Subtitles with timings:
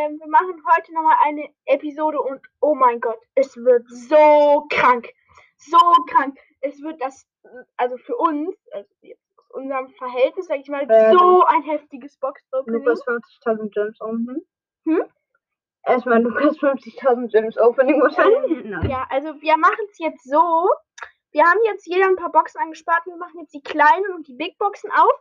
[0.00, 5.08] ähm, wir machen heute nochmal eine Episode und oh mein Gott, es wird so krank.
[5.56, 6.38] So krank.
[6.60, 7.26] Es wird das,
[7.76, 12.16] also für uns, also jetzt aus unserem Verhältnis, sag ich mal, Ähm, so ein heftiges
[12.18, 12.82] Box-Opening.
[12.82, 14.42] Lukas 50.000 Gems Opening.
[14.84, 15.02] Hm?
[15.84, 18.64] Erstmal Lukas 50.000 Gems Opening wahrscheinlich.
[18.64, 18.90] Nein.
[18.90, 20.68] Ja, also wir machen es jetzt so.
[21.32, 23.06] Wir haben jetzt jeder ein paar Boxen angespart.
[23.06, 25.12] Wir machen jetzt die kleinen und die Big Boxen auf.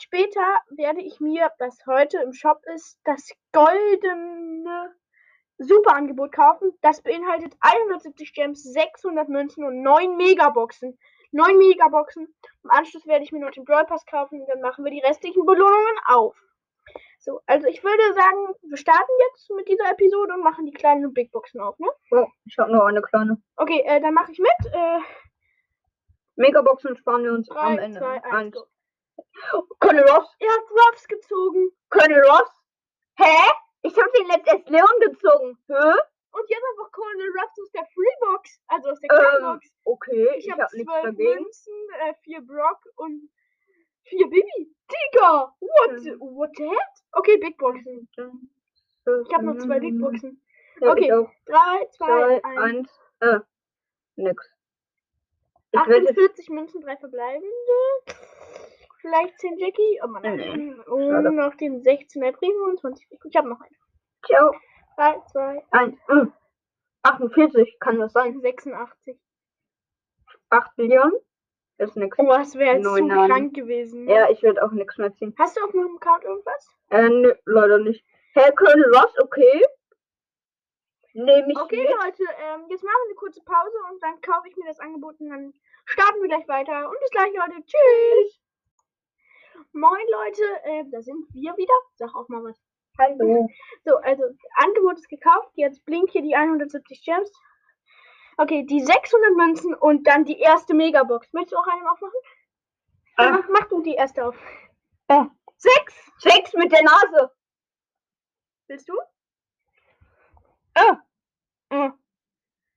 [0.00, 4.94] Später werde ich mir, was heute im Shop ist, das goldene
[5.58, 6.72] Superangebot kaufen.
[6.82, 10.98] Das beinhaltet 170 Gems, 600 Münzen und 9 Megaboxen.
[11.30, 12.34] 9 Megaboxen.
[12.64, 15.00] Im Anschluss werde ich mir noch den Brawl Pass kaufen und dann machen wir die
[15.00, 16.36] restlichen Belohnungen auf.
[17.18, 21.06] So, also ich würde sagen, wir starten jetzt mit dieser Episode und machen die kleinen
[21.06, 21.88] und Big Boxen auf, ne?
[22.10, 23.40] Oh, ich habe nur eine kleine.
[23.56, 24.72] Okay, äh, dann mache ich mit.
[24.72, 25.00] Äh,
[26.36, 28.00] Megaboxen sparen wir uns 3, am Ende.
[28.00, 28.56] 2, 1, Eins.
[29.80, 30.28] Colonel Ross.
[30.40, 31.70] Er hat Ruffs gezogen.
[31.90, 32.48] Colonel Ross?
[33.16, 33.50] Hä?
[33.82, 35.58] Ich habe den letzt erst Leon gezogen.
[35.68, 35.92] Hä?
[36.32, 38.60] Und jetzt einfach Colonel Ruffs aus der Freebox.
[38.68, 39.66] Also aus der Ähm, Kleinbox.
[39.84, 41.16] Okay, ich ich habe nichts zwölf.
[41.16, 43.30] Münzen, äh, vier Brock und
[44.02, 44.74] vier Bibi.
[44.90, 45.54] Digga!
[45.60, 45.90] What?
[46.00, 46.20] Hm.
[46.20, 46.88] What the heck?
[47.12, 48.08] Okay, Big Boxen.
[48.16, 50.42] Ich habe noch zwei Big Boxen.
[50.80, 51.30] Okay, ich auch.
[51.46, 52.58] 3, 2, Zwei, 1.
[52.58, 53.00] eins.
[53.20, 53.40] Äh,
[54.16, 54.50] nix.
[55.70, 57.48] Ich werde jetzt 48 Münzen, drei verbleibende.
[59.04, 60.00] Vielleicht 10 Jackie.
[60.02, 60.22] Oh Mann.
[60.22, 61.30] Nee, Und schade.
[61.30, 63.28] noch den 16er Primo und 20 Rico.
[63.28, 63.76] Ich habe noch einen.
[64.26, 64.50] Ciao.
[64.96, 65.98] 3, 2, Eins.
[66.08, 66.26] Äh.
[67.02, 68.40] 48, kann das sein?
[68.40, 69.18] 86.
[70.48, 71.12] 8 Millionen?
[71.76, 72.16] Ist nix.
[72.18, 74.04] Oh, das wäre jetzt zu krank gewesen.
[74.06, 74.14] ne?
[74.14, 75.34] Ja, ich werde auch nichts mehr ziehen.
[75.38, 76.70] Hast du auf meinem Account irgendwas?
[76.88, 78.02] Äh, nö, leider nicht.
[78.32, 79.64] Herr Colonel Ross, okay.
[81.12, 81.90] Nehme ich Okay, mit.
[81.90, 85.20] Leute, ähm, jetzt machen wir eine kurze Pause und dann kaufe ich mir das Angebot
[85.20, 85.52] und dann
[85.84, 86.88] starten wir gleich weiter.
[86.88, 87.62] Und bis gleich, Leute.
[87.66, 88.40] Tschüss.
[89.84, 90.42] Moin, Leute.
[90.64, 91.74] Äh, da sind wir wieder.
[91.96, 92.58] Sag auch mal was.
[92.98, 93.46] Hallo.
[93.84, 94.24] So, also,
[94.56, 95.50] Angebot ist gekauft.
[95.56, 97.30] Jetzt blinkt hier die 170 Gems.
[98.38, 101.30] Okay, die 600 Münzen und dann die erste Megabox.
[101.34, 102.18] Möchtest du auch eine aufmachen?
[103.16, 103.30] Ah.
[103.32, 104.36] mach, mach du die erste auf.
[105.08, 105.26] Äh,
[105.58, 105.94] Sechs.
[106.18, 107.30] Sechs mit der Nase.
[108.68, 108.98] Willst du?
[110.72, 110.96] Ah.
[111.68, 111.90] Äh.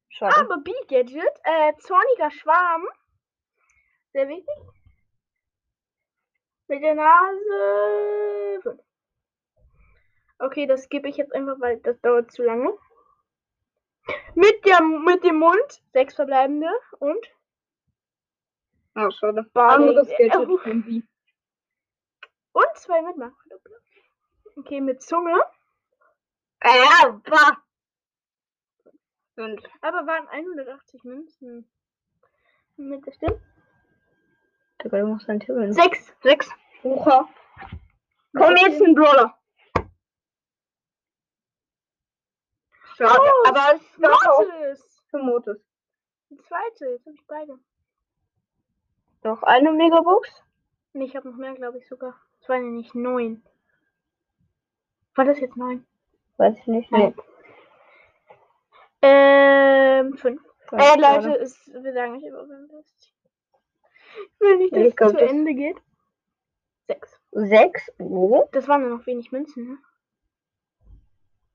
[0.09, 0.35] Schade.
[0.37, 2.85] Aber B-Gadget, äh, zorniger Schwarm.
[4.11, 4.76] Sehr wichtig.
[6.67, 8.61] Mit der Nase.
[8.61, 8.81] fünf.
[10.39, 12.77] Okay, das gebe ich jetzt einfach, weil das dauert zu lange.
[14.35, 15.81] Mit, der, mit dem Mund.
[15.93, 16.69] Sechs verbleibende.
[16.99, 17.25] Und?
[18.93, 19.43] Ah, schade.
[19.53, 20.57] Bade- Anderes äh, uh.
[20.57, 21.01] von B.
[22.51, 23.77] Und zwei mit Makrodoppler.
[24.55, 25.39] Okay, mit Zunge.
[26.61, 27.63] Äh, bah.
[29.35, 29.61] Fünf.
[29.81, 31.69] Aber waren 180 Münzen.
[32.77, 33.41] Mit der Stimme?
[34.83, 35.73] Digga, du musst dein Tippen.
[35.73, 36.13] Sechs.
[36.21, 36.49] Sechs.
[36.83, 37.27] Oha.
[38.35, 39.37] Komm jetzt ein Brawler.
[42.95, 45.03] Schade, Oh, aber es war auch Mortis.
[45.09, 45.57] für Motus.
[46.29, 46.85] Die zweite.
[46.91, 47.59] Jetzt habe ich beide.
[49.23, 50.29] Noch eine Megabox?
[50.93, 52.15] Nee, ich habe noch mehr, glaube ich sogar.
[52.41, 53.43] Es waren ja nicht neun.
[55.15, 55.85] War das jetzt neun?
[56.37, 56.91] Weiß ich nicht.
[56.91, 57.13] Nein.
[57.15, 57.23] Nee.
[59.01, 60.41] Ähm, fünf.
[60.67, 60.99] Fünf, Äh.
[60.99, 62.45] Leute, ist, wir sagen nicht immer,
[64.17, 64.31] wenn das.
[64.33, 65.77] Ich will nicht, dass Ich es glaub, zu das- Ende geht.
[66.87, 67.19] Sechs.
[67.31, 67.91] Sechs?
[67.99, 68.47] Oh.
[68.51, 69.77] Das waren nur noch wenig Münzen, ne?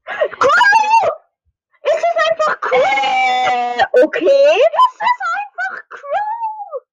[0.05, 1.11] Crow!
[1.83, 2.79] Es ist einfach Crow!
[2.83, 4.61] Äh, okay.
[4.75, 6.85] Das ist einfach Crow!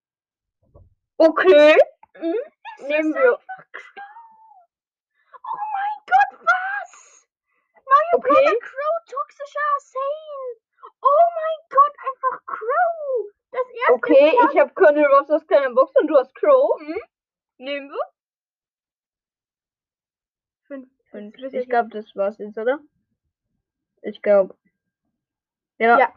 [1.17, 1.77] Okay.
[2.13, 3.39] Es Nehmen wir.
[5.51, 7.27] Oh mein Gott, was?
[7.85, 8.29] Neuer Okay.
[8.29, 10.61] Brawler Crow, toxischer Assassin!
[11.01, 13.33] Oh mein Gott, einfach Crow!
[13.51, 16.79] Das erste Okay, Mal- ich habe Colonel Ross aus kleiner Box und du hast Crow.
[16.79, 17.01] Hm?
[17.57, 18.03] Nehmen wir.
[21.11, 21.35] Fünf.
[21.51, 22.79] Ich glaube, das war's jetzt, oder?
[24.03, 24.55] Ich glaube.
[25.79, 25.97] Ja.
[25.97, 26.13] Ja.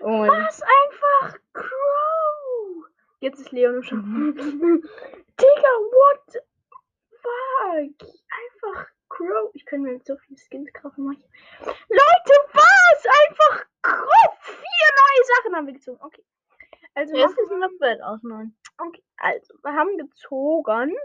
[0.00, 0.62] Und Was?
[0.62, 2.86] Einfach Crow!
[3.20, 3.98] Jetzt ist Leon Shop.
[4.02, 6.40] Digga, what the
[7.22, 8.10] fuck?
[8.10, 9.50] Einfach Crow.
[9.54, 11.04] Ich könnte mir jetzt so viele Skins kaufen.
[11.06, 13.06] Leute, was?
[13.06, 14.38] Einfach Crow!
[14.40, 16.00] Vier neue Sachen haben wir gezogen.
[16.02, 16.24] Okay.
[16.96, 18.56] Also, es machen ist ein Upgrade aus neun.
[18.78, 20.96] Okay, also, wir haben gezogen.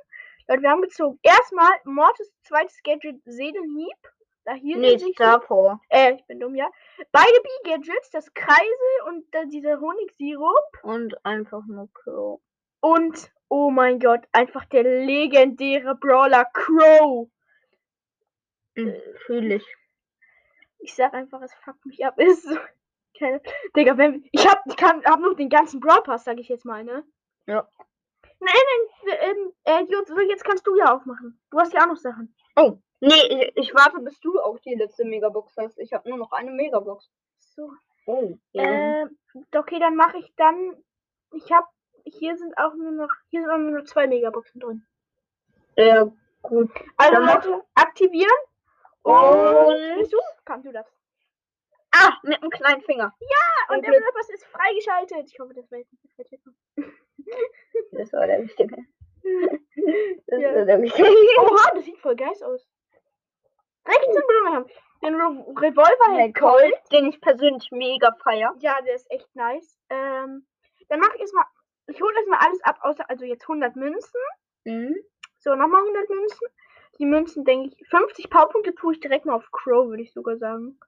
[0.48, 1.20] Leute, wir haben gezogen.
[1.22, 3.98] Erstmal Mortis zweites Gadget Seelenhieb.
[4.46, 4.98] Da hier Nee,
[5.46, 5.82] Power.
[5.90, 6.70] Äh, ich bin dumm, ja.
[7.12, 10.84] Beide B-Gadgets, das Kreisel und äh, dieser Honigsirup.
[10.84, 12.42] Und einfach nur Crow.
[12.80, 17.30] Und, oh mein Gott, einfach der legendäre Brawler Crow.
[18.76, 18.96] Mhm.
[19.26, 19.76] Fühle ich.
[20.80, 22.18] Ich sag einfach, es fuckt mich ab.
[22.18, 22.56] Ist so.
[23.18, 23.42] Keine.
[23.76, 24.26] Digga, wenn.
[24.32, 27.04] Ich hab, ich kann, hab noch den ganzen Brawl Pass, sag ich jetzt mal, ne?
[27.46, 27.68] Ja.
[28.40, 28.56] Nein,
[29.06, 31.40] nein, ähm, äh, jetzt kannst du ja aufmachen.
[31.52, 32.36] Du hast ja auch noch Sachen.
[32.56, 35.80] Oh, Nee, ich, ich warte, bis du auch die letzte Megabox hast.
[35.80, 37.10] Ich habe nur noch eine Megabox.
[37.40, 37.72] So.
[38.06, 38.38] Oh.
[38.54, 39.08] Äh,
[39.56, 40.76] okay, dann mache ich dann.
[41.34, 41.68] Ich habe.
[42.04, 43.10] Hier sind auch nur noch.
[43.30, 44.86] Hier sind auch nur noch zwei Megaboxen drin.
[45.78, 46.12] Ja,
[46.44, 46.70] gut.
[46.98, 48.30] Also Leute, aktivieren.
[49.02, 50.18] Und- Bist du?
[50.46, 50.86] Komm, du das.
[51.94, 53.14] Ah, mit dem kleinen Finger.
[53.70, 55.30] Und Und der Developers ist freigeschaltet.
[55.32, 56.38] Ich hoffe, das war jetzt nicht falsche.
[57.92, 58.76] Das war der Wichtige.
[60.28, 60.56] Das Ja.
[60.56, 61.08] war der Wichtige.
[61.40, 62.68] Oha, das sieht voll geil aus.
[63.86, 64.66] 16 Blumen haben.
[65.04, 66.62] Den Re Revolver hält Colt.
[66.62, 68.54] Colt, den ich persönlich mega feier.
[68.60, 69.78] Ja, der ist echt nice.
[69.90, 70.46] Ähm,
[70.90, 71.46] dann mache ich erstmal.
[71.88, 74.22] Ich hole erstmal alles ab, außer also jetzt 100 Münzen.
[74.66, 74.96] Mhm.
[75.40, 76.48] So, nochmal 100 Münzen.
[77.00, 80.38] Die Münzen, denke ich, 50 Powerpunkte tue ich direkt mal auf Crow, würde ich sogar
[80.38, 80.80] sagen.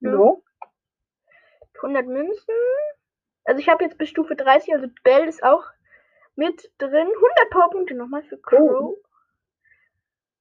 [0.00, 0.12] Ja.
[0.12, 0.42] So.
[1.76, 2.54] 100 Münzen.
[3.44, 5.64] Also ich habe jetzt bis Stufe 30, also Bell ist auch
[6.36, 7.08] mit drin.
[7.08, 8.96] 100 Powerpunkte nochmal für Crow.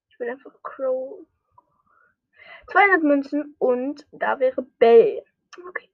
[0.10, 1.26] Ich will einfach Crow.
[2.68, 5.24] 200 Münzen und da wäre Bell.
[5.68, 5.90] Okay.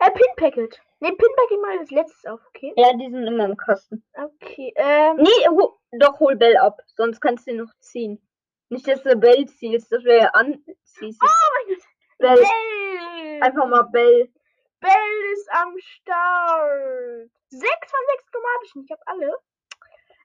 [0.00, 0.80] Äh, Pinpacket.
[1.00, 2.72] Ne, Pinpacket ich als letztes auf, okay?
[2.76, 4.04] Ja, die sind immer im Kasten.
[4.12, 5.16] Okay, ähm.
[5.16, 6.80] Nee, ho doch, hol Bell ab.
[6.94, 8.20] Sonst kannst du ihn noch ziehen.
[8.68, 11.22] Nicht, dass du Bell ziehst, das wäre ja anziehst.
[11.22, 11.86] Oh mein Gott.
[12.24, 12.36] Bell.
[12.36, 13.42] Bell!
[13.42, 14.32] Einfach mal Bell.
[14.80, 17.30] Bell ist am Start.
[17.48, 18.84] Sechs von sechs chromatischen.
[18.84, 19.36] Ich habe alle.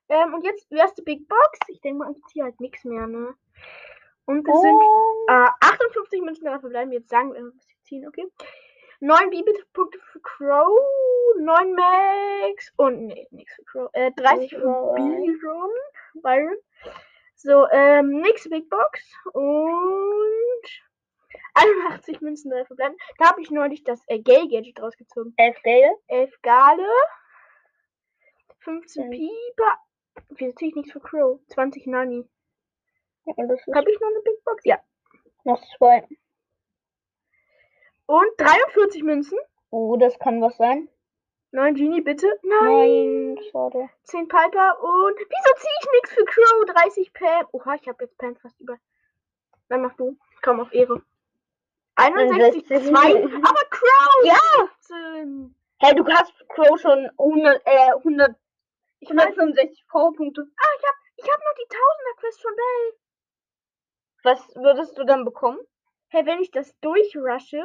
[0.09, 1.59] Ähm, und jetzt erste Big Box.
[1.67, 3.35] Ich denke mal, ich ziehe halt nichts mehr, ne?
[4.25, 5.25] Und es sind Oh.
[5.29, 6.91] äh, 58 Münzen dafür bleiben.
[6.91, 8.25] Jetzt sagen wir, was wir ziehen, okay?
[9.01, 10.77] 9 Bibit-Punkte für Crow,
[11.37, 13.89] 9 Max und nee, nichts für Crow.
[13.93, 14.59] Äh, 30 für.
[14.61, 15.71] Byron.
[16.15, 16.57] Byron.
[17.35, 18.99] So, ähm, nächste Big Box
[19.33, 20.63] und
[21.59, 22.95] 81 Münzen dafür bleiben.
[23.17, 25.33] Da habe ich neulich das äh, Gale-Gadget rausgezogen.
[25.37, 25.95] Elf Gale.
[26.07, 26.87] 11 Gale,
[28.59, 29.11] 15 Mhm.
[29.11, 29.77] Pieper.
[30.29, 31.39] Wieso ziehe ich nichts für Crow?
[31.47, 32.27] 20 Nani.
[33.25, 34.63] Ist Habe ich noch eine Big Box?
[34.65, 34.79] Ja.
[35.43, 36.07] noch zwei.
[38.05, 39.37] Und 43 Münzen.
[39.69, 40.89] Oh, das kann was sein.
[41.51, 42.27] 9 Genie, bitte.
[42.43, 43.33] Nein.
[43.35, 43.89] Nein, schade.
[44.03, 45.15] 10 Piper und.
[45.19, 46.65] Wieso ziehe ich nichts für Crow?
[46.65, 47.47] 30 Pam.
[47.51, 48.77] Oha, ich habe jetzt Pam fast über.
[49.67, 50.17] Dann mach du.
[50.41, 51.01] Komm auf Ehre.
[51.99, 52.87] 61, 61.
[52.89, 53.23] 2.
[53.25, 54.25] Aber Crow!
[54.25, 54.69] Ja!
[54.81, 55.55] 17.
[55.81, 58.35] Hey, du hast Crow schon 100, äh, 100,
[58.99, 60.41] Ich weiß, 165 Powerpunkte.
[60.41, 62.99] ah, ich habe ich hab noch die Tausender Quest von Bell.
[64.23, 65.59] Was würdest du dann bekommen?
[66.09, 67.63] Hey, wenn ich das durchrushe,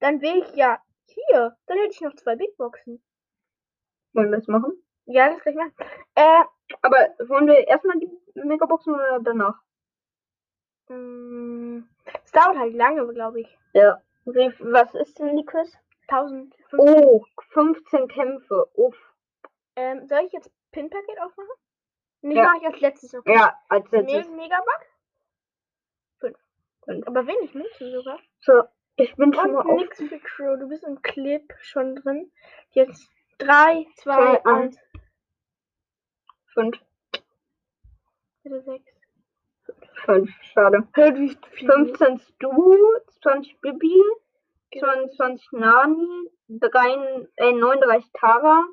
[0.00, 1.56] dann wäre ich ja hier.
[1.66, 3.02] Dann hätte ich noch zwei Big Boxen.
[4.12, 4.72] Wollen wir das machen?
[5.06, 5.70] Ja, das gleich mal.
[6.14, 6.44] Äh,
[6.82, 9.60] Aber wollen wir erstmal die Megaboxen oder danach?
[10.88, 11.82] mh,
[12.24, 13.58] es dauert halt lange, glaube ich.
[13.72, 14.02] Ja.
[14.24, 15.76] Was ist denn die Quiz?
[16.08, 16.54] 1000.
[16.78, 18.68] Oh, 15 Kämpfe.
[18.74, 18.96] Uff.
[19.76, 21.48] Ähm, soll ich jetzt Pin-Packet aufmachen?
[22.22, 22.44] Nee, Ja.
[22.44, 23.14] mache ich als letztes.
[23.14, 23.32] Okay.
[23.34, 24.28] Ja, als Me letztes.
[24.34, 24.86] Megabuck?
[26.18, 26.36] Fünf.
[26.84, 27.06] Fünf.
[27.06, 28.18] Aber wenig Münzen sogar.
[28.40, 28.64] So,
[28.96, 29.78] ich bin schon mal Und auf.
[29.80, 30.58] nix für Crow.
[30.58, 32.30] Du bist im Clip schon drin.
[32.72, 33.08] Jetzt
[33.38, 34.78] 3, 2, Zwei, 1.
[36.54, 36.78] 5.
[38.42, 38.84] Bitte 6.
[40.04, 40.30] 5.
[40.52, 40.88] Schade.
[40.94, 41.70] Hört wie viel.
[41.70, 42.76] 15 Stu,
[43.22, 44.02] 20 Bibi,
[44.72, 44.86] Genau.
[44.86, 48.64] 22 Nani, 3, äh, 39 Tara,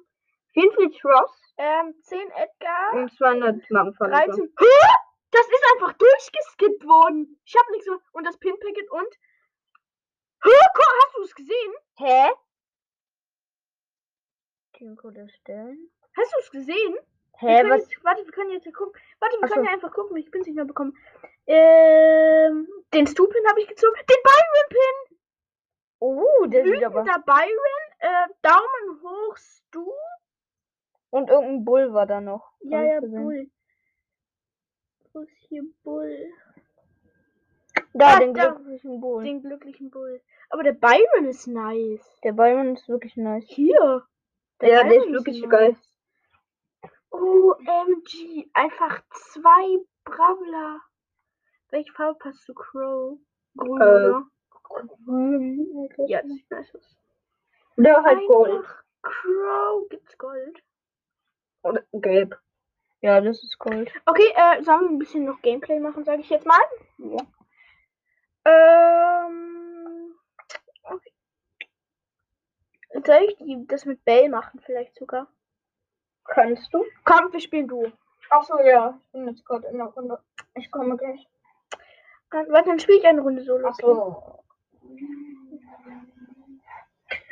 [0.53, 2.93] 44 Ross Ähm, 10 Edgar.
[2.93, 4.47] und 200 Magenverletzung.
[4.47, 4.53] 13.
[4.59, 4.87] Hä?
[5.31, 7.39] Das ist einfach durchgeskippt worden.
[7.45, 7.97] Ich hab nichts so.
[8.13, 9.15] Und das Pin-Packet und.
[10.43, 11.73] Hast du es gesehen?
[11.97, 12.29] Hä?
[14.73, 15.89] Teamcode erstellen.
[16.15, 16.95] Hast du es gesehen?
[17.39, 17.89] Wir Hä, können was?
[17.89, 18.99] Jetzt, warte, wir können jetzt hier gucken.
[19.19, 20.17] Warte, wir Ach können ja einfach gucken.
[20.17, 20.95] Ich bin nicht mehr bekommen.
[21.45, 23.95] Ähm, den Stu-Pin habe ich gezogen.
[24.09, 25.17] Den Byron-Pin.
[25.99, 27.01] Oh, der sieht aber.
[27.01, 27.83] Wütender Byron.
[27.99, 29.85] Äh, Daumen hoch, Stu.
[31.09, 32.51] Und irgendein Bull war da noch.
[32.61, 33.23] Ja, ja, gesehen.
[33.23, 33.49] Bull.
[35.13, 36.33] Wo ist hier Bull?
[37.93, 38.51] Da, Ah, den da.
[38.51, 39.23] glücklichen Bull.
[39.23, 40.21] Den glücklichen Bull.
[40.49, 42.19] Aber der Byron ist nice.
[42.23, 43.45] Der Byron ist wirklich nice.
[43.47, 43.75] Hier.
[43.79, 44.03] Ja,
[44.59, 45.75] der ist Byron wirklich geil.
[47.11, 48.49] OMG.
[48.53, 50.81] Einfach zwei Bravler.
[51.69, 53.17] Welche Farbe passt zu Crow?
[53.55, 54.25] Grün, Äh, oder?
[55.05, 56.97] Hm, Ja, das sieht nice aus.
[57.77, 58.51] Oder halt Gold.
[58.57, 59.89] Einfach Crow.
[59.89, 60.63] Gibt's Gold?
[61.63, 62.39] Oder gelb.
[63.01, 63.91] Ja, das ist Gold.
[64.05, 66.59] Okay, äh, sollen wir ein bisschen noch Gameplay machen, sage ich jetzt mal?
[66.97, 67.17] Ja.
[68.45, 70.15] Ähm.
[70.83, 71.11] Okay.
[73.05, 75.27] Soll ich die, das mit Bell machen, vielleicht sogar?
[76.27, 76.83] Kannst du?
[77.05, 77.91] Komm, wir spielen du.
[78.29, 78.99] Achso, ja.
[79.05, 80.19] Ich bin jetzt gerade in der Runde.
[80.55, 81.27] Ich komme gleich.
[82.31, 83.67] Dann, warte, dann spiele ich eine Runde Solo.
[83.67, 84.43] Achso.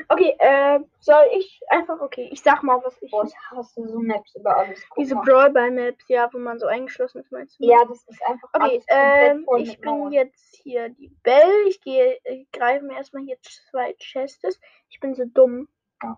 [0.07, 3.09] Okay, äh, soll ich einfach, okay, ich sag mal, was ich.
[3.09, 4.79] Boah, ich hasse so Maps über alles.
[4.89, 5.15] Guck Diese.
[5.15, 7.65] Brawlball-Maps, ja, wo man so eingeschlossen ist, meinst du?
[7.65, 10.13] Ja, das ist einfach Okay, ähm, ich bin Mauern.
[10.13, 11.67] jetzt hier die Bell.
[11.67, 14.59] Ich gehe, ich greife mir erstmal hier zwei Chests.
[14.89, 15.67] Ich bin so dumm.
[16.03, 16.17] Ja.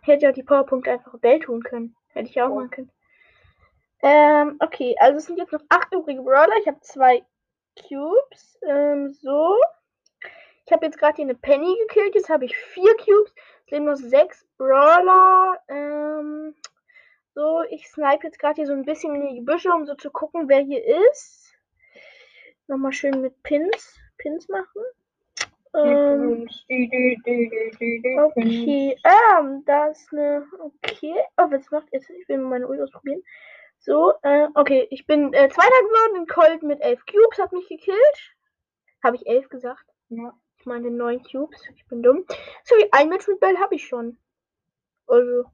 [0.00, 1.94] Ich hätte ja die Powerpunkte einfach Bell tun können.
[2.12, 2.54] Hätte ich auch Oh.
[2.56, 2.90] machen können.
[4.02, 6.56] Ähm, okay, also es sind jetzt noch acht übrige Brawler.
[6.60, 7.24] Ich habe zwei
[7.76, 8.58] Cubes.
[8.66, 9.56] Ähm, so.
[10.66, 12.14] Ich habe jetzt gerade hier eine Penny gekillt.
[12.14, 13.34] Jetzt habe ich vier Cubes.
[13.66, 15.60] Es leben noch sechs Brawler.
[15.68, 16.54] Ähm,
[17.34, 20.10] so, ich snipe jetzt gerade hier so ein bisschen in die Gebüsche, um so zu
[20.10, 21.54] gucken, wer hier ist.
[22.66, 24.82] Nochmal schön mit Pins, Pins machen.
[25.72, 26.48] Ähm,
[28.18, 31.14] okay, ähm, da ist eine, okay.
[31.36, 32.10] Oh, was macht jetzt?
[32.10, 33.22] Ich will meine Ult ausprobieren.
[33.78, 37.68] So, äh, okay, ich bin äh, Zweiter geworden in Colt mit elf Cubes, hat mich
[37.68, 38.36] gekillt.
[39.02, 39.84] Habe ich elf gesagt?
[40.08, 40.34] Ja.
[40.58, 42.26] Ich meine neun Cubes, ich bin dumm.
[42.64, 44.18] So, wie ein Match mit Bell habe ich schon.
[45.06, 45.44] Also,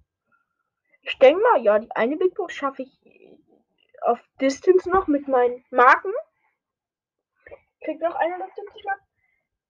[1.02, 2.98] ich denke mal, ja, die eine Big Box schaffe ich
[4.00, 6.10] auf Distance noch mit meinen Marken.
[7.84, 9.06] Krieg noch 170 Marken.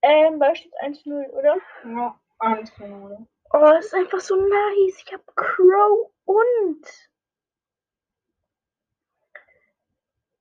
[0.01, 1.57] Ähm, da steht 1-0, oder?
[1.85, 3.27] Ja, eins nur.
[3.51, 5.03] Oh, das ist einfach so nice.
[5.03, 6.85] Ich habe Crow und.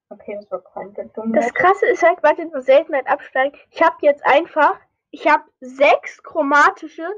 [0.08, 1.32] Okay, das war komplett dumm.
[1.32, 3.58] Das krasse ist halt, warte, nur Seltenheit absteigen.
[3.70, 4.78] Ich habe jetzt einfach,
[5.10, 7.08] ich habe sechs chromatische,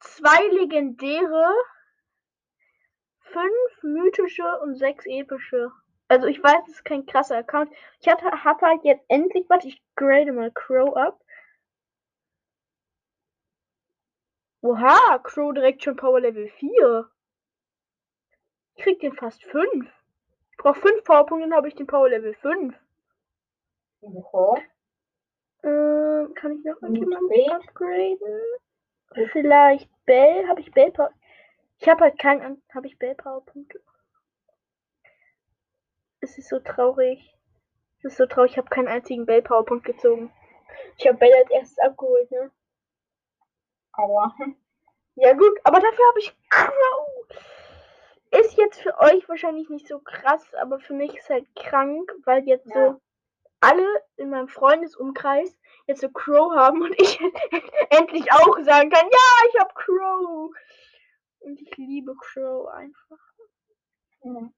[0.00, 1.54] zwei legendäre,
[3.20, 5.70] fünf mythische und sechs epische.
[6.08, 7.72] Also ich weiß, es ist kein krasser Account.
[8.00, 11.21] Ich hatte, hab halt jetzt endlich, warte, ich grade mal Crow ab.
[14.62, 17.10] Oha, Crow direkt schon Power Level 4.
[18.76, 19.90] Ich krieg den fast 5.
[20.50, 22.72] Ich brauche 5 Powerpunkte, dann habe ich den Power Level 5.
[24.02, 24.62] Oha.
[25.64, 28.40] Ähm, kann ich noch irgendjemanden upgraden?
[29.32, 30.48] Vielleicht Bell?
[30.48, 31.12] Habe ich Bell Power?
[31.78, 32.62] Ich habe halt keinen.
[32.72, 33.80] Habe ich Bell Powerpunkte?
[36.20, 37.36] Es ist so traurig.
[37.98, 38.52] Es ist so traurig.
[38.52, 40.32] Ich habe keinen einzigen Bell Powerpunkt gezogen.
[40.98, 42.52] Ich habe Bell als erstes abgeholt, ne?
[43.94, 44.34] Aua.
[45.14, 47.26] Ja gut, aber dafür habe ich Crow.
[48.30, 52.44] Ist jetzt für euch wahrscheinlich nicht so krass, aber für mich ist halt krank, weil
[52.48, 52.92] jetzt Ja.
[52.92, 53.00] so
[53.60, 55.54] alle in meinem Freundesumkreis
[55.86, 57.20] jetzt so Crow haben und ich
[57.90, 60.50] endlich auch sagen kann, ja, ich habe Crow.
[61.40, 63.18] Und ich liebe Crow einfach.
[64.22, 64.48] Ja.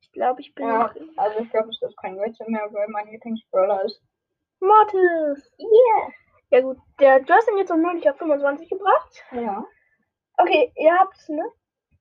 [0.00, 3.08] Ich glaube, ich bin Ja, also ich glaube, es ist kein Rätsel mehr, weil mein
[3.08, 4.00] Lieblingsbrawler ist.
[4.60, 5.50] Mortis.
[5.58, 6.12] Yeah.
[6.52, 9.24] Ja gut, der, du hast ihn jetzt noch neulich auf 25 gebracht.
[9.32, 9.64] Ja.
[10.36, 11.42] Okay, ihr habt's, ne?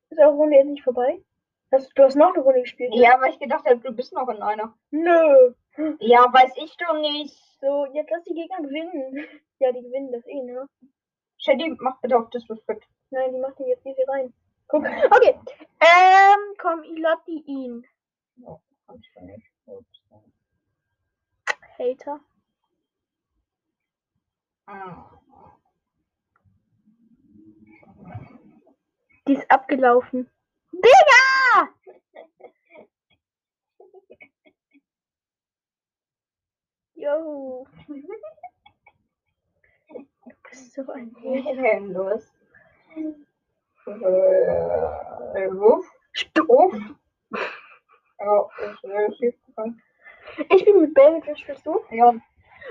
[0.10, 1.24] Ist eure Runde jetzt nicht vorbei?
[1.72, 2.92] Hast, du hast noch eine Runde gespielt?
[2.94, 3.02] ne?
[3.02, 4.74] Ja, weil ich gedacht habe, du bist noch in einer.
[4.92, 5.54] Nö.
[6.00, 7.34] Ja, weiß ich doch nicht.
[7.62, 9.26] So, jetzt lass die Gegner gewinnen.
[9.60, 10.68] Ja, die gewinnen das eh, ne?
[11.38, 12.84] Shady, mach bitte auf Disrespect.
[13.10, 14.34] Nein, die macht den jetzt easy rein.
[14.68, 14.84] Guck.
[14.84, 15.40] Okay.
[15.80, 17.86] Ähm, komm, ich die ihn.
[18.36, 19.48] Ja, kannst du nicht.
[19.66, 20.02] Ups.
[21.80, 22.20] Hater.
[29.28, 30.30] Die ist abgelaufen.
[30.72, 31.68] Digga!
[36.96, 37.68] Yo.
[39.90, 40.06] Du
[40.50, 42.34] bist so ein Was denn los?
[45.60, 45.86] Wuff.
[46.48, 46.74] Wuff.
[48.20, 48.48] Ja.
[50.50, 50.94] Ich bin mit
[51.40, 51.80] spielst du?
[51.90, 52.14] Ja,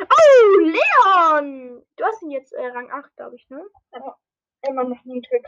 [0.01, 1.83] Oh, Leon!
[1.97, 3.63] Du hast ihn jetzt äh, Rang 8, glaube ich, ne?
[4.69, 5.47] immer noch niedrig.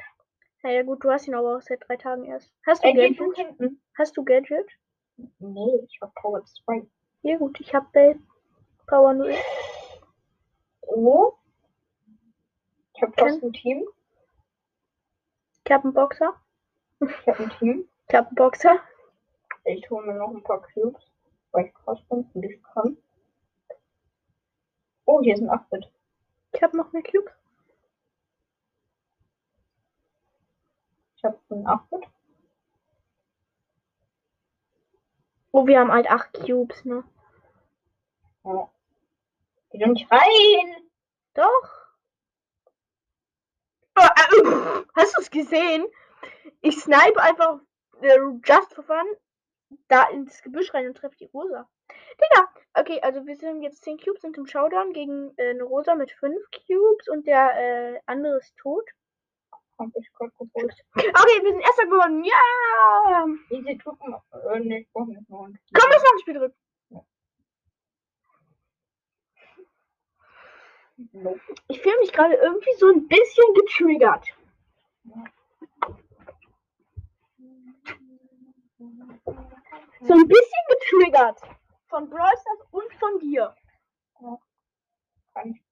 [0.63, 2.53] Ja, gut, du hast ihn aber auch seit drei Tagen erst.
[2.67, 3.37] Hast du geht Gadget?
[3.37, 3.83] hinten.
[3.99, 4.71] Hast du Gadget?
[5.39, 6.87] Nee, ich war Power 2.
[7.23, 8.19] Ja, gut, ich hab Bell.
[8.87, 9.35] Power 0.
[10.83, 11.33] Oh.
[12.95, 13.87] Ich hab fast ein Team.
[15.65, 16.35] Ich hab einen Boxer.
[17.01, 17.89] Ich hab ein Team.
[18.09, 18.81] Ich hab einen Boxer.
[19.65, 21.03] Ich hole mir noch ein paar Cubes,
[21.53, 22.97] weil ich krass bin und ich kann.
[25.14, 25.92] Oh, hier ist ein 8-Bit.
[26.52, 27.31] Ich hab noch eine Cube.
[31.16, 32.09] Ich hab einen 8-Bit.
[35.50, 37.04] Oh, wir haben halt 8 Cubes, ne?
[38.45, 38.71] Ja.
[39.69, 40.88] Geh doch nicht rein!
[41.35, 41.92] Doch.
[43.99, 45.85] Oh, äh, hast du es gesehen?
[46.62, 47.59] Ich snipe einfach
[48.00, 49.04] äh, just for fun
[49.88, 51.69] da ins Gebüsch rein und treffe die Rosa.
[51.89, 55.95] Digga, okay, also wir sind jetzt 10 Cubes sind im Showdown gegen äh, eine Rosa
[55.95, 58.89] mit 5 Cubes und der äh, andere ist tot.
[59.79, 60.75] Hab ich gerade geholt.
[60.95, 62.25] Okay, wir sind erster geworden.
[62.25, 63.27] Ja!
[63.51, 64.15] Easy drücken.
[64.33, 65.39] Äh, nee, ich brauch nicht mehr.
[65.39, 66.57] Komm, lass noch ein Spiel drücken.
[71.12, 71.41] Nope.
[71.69, 74.29] Ich fühle mich gerade irgendwie so ein bisschen getriggert.
[80.01, 81.41] So ein bisschen getriggert.
[81.93, 83.55] Von Brawl Stars und von dir.
[85.35, 85.63] Kann ich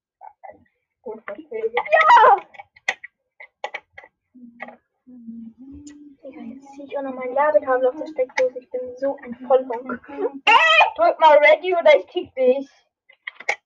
[0.43, 0.69] kann ich
[1.01, 1.73] gut verstehen.
[1.75, 2.37] Ja!
[6.23, 8.59] Digga, jetzt ziehe ich auch noch mein Ladekabel auf der Steckdose.
[8.59, 9.87] Ich bin so ein Vollbonk.
[10.97, 12.69] Drück mal ready oder ich kick dich.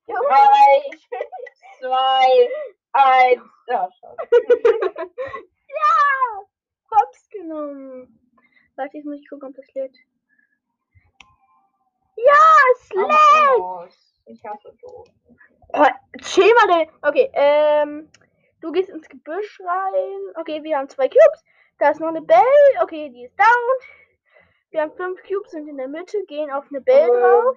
[0.07, 0.15] Ja.
[0.15, 0.91] Drei,
[1.81, 2.51] zwei,
[2.93, 3.43] eins.
[3.67, 3.89] Ja,
[5.81, 6.47] ja!
[6.93, 8.21] Hops genommen.
[8.77, 9.97] Warte, jetzt muss ich gucken, ob das lädt.
[12.17, 12.55] Ja!
[13.61, 14.15] Aus.
[14.27, 15.05] Ich hasse so.
[15.73, 15.87] Oh,
[16.23, 16.91] chill mal, ey.
[17.03, 18.11] Okay, ähm,
[18.61, 20.35] du gehst ins Gebüsch rein.
[20.37, 21.45] Okay, wir haben zwei Cubes.
[21.79, 22.39] Da ist noch eine Bell.
[22.83, 23.79] Okay, die ist down.
[24.71, 27.57] Wir haben fünf Cubes, sind in der Mitte, gehen auf eine Bell drauf.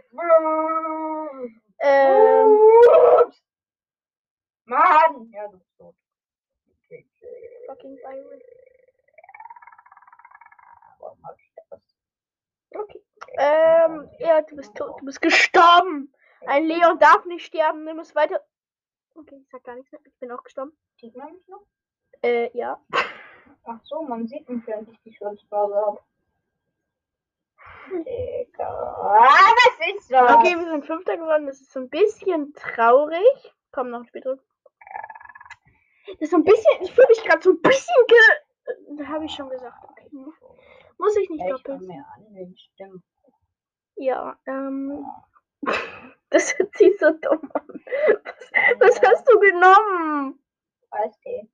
[1.80, 2.60] Ähm,
[4.66, 5.32] Mann!
[5.32, 5.96] Ja, du bist tot.
[7.68, 8.42] Fucking Byron.
[12.76, 13.07] Okay.
[13.34, 15.00] Ähm, ja, du bist tot.
[15.00, 16.14] Du bist gestorben.
[16.46, 17.84] Ein Leon darf nicht sterben.
[17.84, 18.42] Nimm es weiter.
[19.16, 20.02] Okay, ich sag gar nichts mehr.
[20.06, 20.78] Ich bin auch gestorben.
[21.00, 21.66] Sieht man mich noch?
[22.22, 22.80] Äh, ja.
[23.64, 26.00] Ach so, man sieht mich, wenn ich die Schutzphase habe.
[27.90, 28.68] Digga.
[28.68, 30.36] Ah, was ist das?
[30.36, 31.48] Okay, wir sind Fünfter geworden.
[31.48, 33.54] Das ist so ein bisschen traurig.
[33.72, 34.44] Komm, noch ein Spiel drücken.
[36.08, 38.98] Das ist so ein bisschen, ich fühle mich gerade so ein bisschen ge...
[38.98, 39.84] Da habe ich schon gesagt.
[39.90, 40.10] Okay.
[40.98, 41.80] Muss ich nicht ich doppelt.
[41.80, 43.04] kann mir an den Stimmen.
[43.98, 45.06] Ja, ähm...
[46.30, 47.84] Das hört sich so dumm an.
[48.80, 50.38] Was, was hast du genommen?
[50.92, 51.48] Eistee.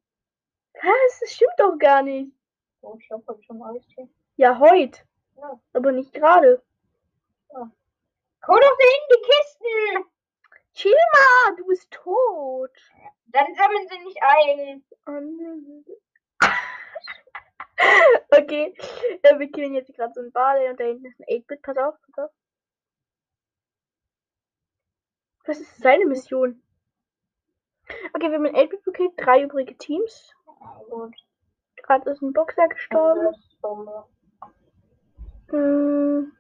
[0.74, 1.20] Was?
[1.20, 2.32] Das stimmt doch gar nicht.
[2.82, 4.10] Oh, ich hab heute schon Eistee.
[4.38, 5.00] Ja, heute.
[5.38, 5.60] Ja.
[5.74, 6.64] Aber nicht gerade.
[8.48, 10.06] Hol doch dahin die Kisten!
[10.74, 12.72] Chill mal, du bist tot.
[13.28, 14.84] Dann sammeln sie nicht ein.
[18.36, 18.76] Okay,
[19.22, 21.62] äh, wir killen jetzt gerade so einen Bale und da hinten ist ein 8-Bit.
[21.62, 22.32] Pass auf, pass auf.
[25.46, 26.64] Was ist seine Mission?
[28.14, 30.34] Okay, wir haben einen 8-Bit gekillt, drei übrige Teams.
[30.90, 31.16] Gut.
[31.76, 33.36] Gerade ist ein Boxer gestorben.
[35.50, 36.32] Hm,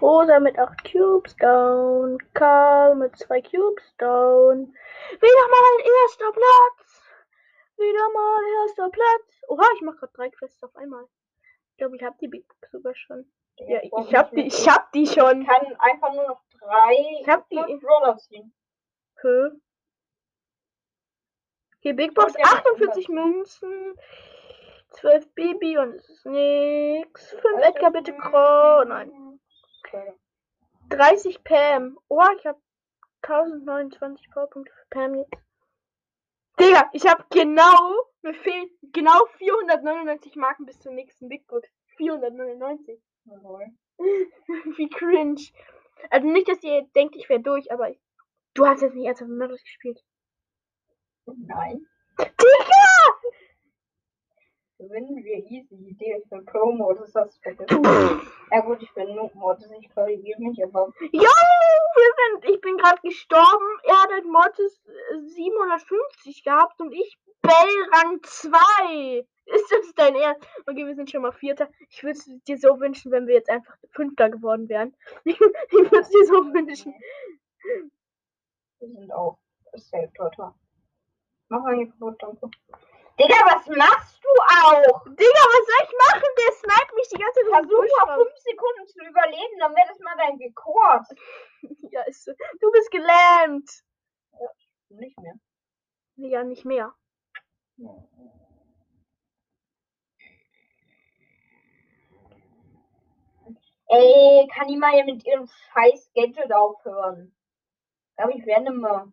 [0.00, 2.18] Rosa mit 8 Cubes down.
[2.34, 4.74] Karl mit 2 Cubes down.
[5.20, 7.02] Wieder mal erster Platz.
[7.76, 9.42] Wieder mal erster Platz.
[9.48, 11.04] Oha, ich mache gerade drei Quests auf einmal.
[11.72, 13.30] Ich glaube, ich habe die Big Box sogar schon.
[13.58, 15.42] Ja, ich, ich habe die, ich hab die schon.
[15.42, 18.52] Ich kann einfach nur noch drei Ich hab die- Roller ziehen.
[21.78, 23.94] Okay, Big Box, Und ja, 48 Münzen,
[24.92, 27.30] 12 Baby und es ist nix.
[27.30, 28.84] 5 Edgar, bitte Crow.
[28.86, 29.40] Nein.
[29.84, 30.12] Okay.
[30.90, 31.98] 30 Pam.
[32.08, 32.60] Oh, ich habe
[33.22, 35.32] 1029 Powerpunkte für Pam jetzt.
[36.60, 41.68] Digga, ich habe genau, mir fehlen genau 499 Marken bis zur nächsten Big Box.
[41.96, 43.00] 499.
[43.24, 43.66] Jawohl.
[43.98, 45.40] Wie cringe.
[46.10, 48.00] Also nicht, dass ihr denkt, ich wäre durch, aber ich,
[48.54, 50.02] du hast jetzt nicht ernsthaft mit Modus gespielt.
[51.26, 51.86] Nein.
[52.18, 52.92] Digga!
[54.82, 55.76] Gewinnen wir easy.
[55.76, 57.38] Idee, ich bin Pro-Modus, das
[58.50, 63.00] ja gut, ich bin Noob-Modus, ich korrigiere mich, aber Jo, wir sind, ich bin gerade
[63.00, 63.64] gestorben.
[63.84, 67.52] Er hat halt Mortis äh, 750 gehabt und ich Bell
[67.92, 69.24] Rang 2.
[69.44, 70.48] Ist das dein Ernst?
[70.66, 71.68] Okay, wir sind schon mal Vierter.
[71.88, 74.96] Ich würde es dir so wünschen, wenn wir jetzt einfach Fünfter geworden wären.
[75.24, 76.92] Ich, würde es dir so wünschen.
[78.80, 79.38] wir sind auch
[79.74, 80.56] safe Totter.
[81.50, 82.50] Mach mal hier kaputt, danke.
[83.18, 85.04] Digga, was machst du auch?
[85.04, 86.30] Digga, was soll ich machen?
[86.38, 87.66] Der sniped mich die ganze Zeit.
[87.66, 88.24] Versuch mal raus.
[88.24, 91.06] fünf Sekunden zu überleben, dann wäre das mal dein Rekord.
[91.92, 92.32] Ja, ist so.
[92.60, 93.68] Du bist gelähmt.
[94.88, 95.34] Nicht mehr.
[96.16, 96.94] Ja, nicht mehr.
[103.88, 107.34] Ey, kann die mal mit ihrem scheiß Gadget aufhören?
[108.10, 109.12] Ich glaube, ich werde mal.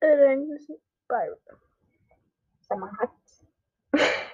[0.00, 1.63] Äh, da hinten ist ein Byron.
[2.68, 3.10] Sag mal, hat.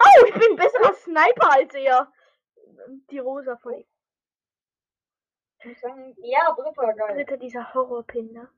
[0.00, 2.12] Oh, ich bin besserer Sniper als er.
[3.10, 3.84] Die Rosa von ihm.
[5.58, 7.16] Ich muss sagen, ja, dritter geil.
[7.16, 8.48] Dritter dieser Horrorpin, ne?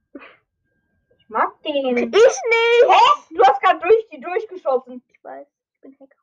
[1.16, 1.96] Ich mag den.
[1.96, 2.14] Ich nicht!
[2.86, 3.34] Hä?
[3.34, 5.02] Du hast gerade durch die durchgeschossen.
[5.08, 6.18] Ich weiß, ich bin Hacker.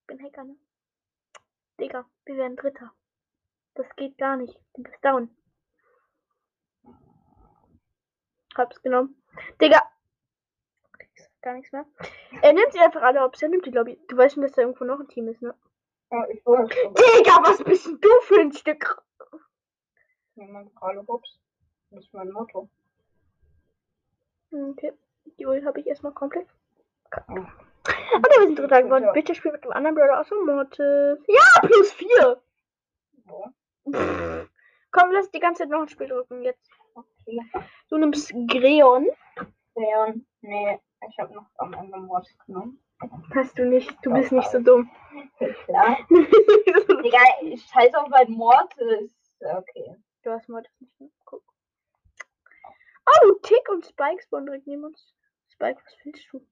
[0.00, 0.56] Ich bin Hacker, ne?
[1.78, 2.92] Digga, wir werden Dritter.
[3.74, 4.58] Das geht gar nicht.
[4.74, 5.34] Du bist down.
[8.60, 9.16] Hab's genommen.
[9.60, 9.80] Digga!
[11.42, 11.86] gar nichts mehr.
[12.42, 13.42] Er nimmt sie einfach alle hops.
[13.42, 13.98] Er nimmt die Lobby.
[14.08, 15.54] Du weißt schon, dass da irgendwo noch ein Team ist, ne?
[16.10, 16.68] Ja, ich weiß.
[16.68, 19.02] Digga, was bist denn du für ein Stück?
[20.34, 21.38] Niemand gerade Hops.
[21.90, 22.68] Das ist mein Motto.
[24.52, 24.92] Okay.
[25.38, 26.46] Die Ult habe ich erstmal komplett.
[27.28, 27.52] Ja.
[27.86, 29.04] Okay, wir sind dritter geworden.
[29.04, 29.12] Ja.
[29.12, 31.18] Bitte spiel mit dem anderen Brawler aus dem Mortis.
[31.26, 32.42] Ja, plus vier.
[33.26, 33.52] So,
[34.92, 36.68] Komm, lass die ganze Zeit noch ein Spiel drücken jetzt.
[37.38, 37.64] Okay.
[37.88, 39.08] Du nimmst Greon.
[39.76, 42.80] Leon, nee, ich habe noch am Ende Mord genommen.
[43.34, 43.96] Hast du nicht.
[44.02, 44.90] Du bist nicht so dumm.
[45.64, 45.98] Klar.
[46.10, 49.16] Digga, ich scheiß auf mein Mortis.
[49.40, 49.96] Okay.
[50.22, 51.00] du hast Mortis nicht.
[51.00, 51.10] Ne?
[51.24, 51.42] Guck.
[53.06, 55.14] Oh, Tick und Spike spawnen direkt neben uns.
[55.48, 56.46] Spike, was willst du?